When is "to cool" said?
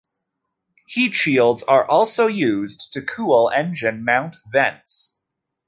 2.93-3.51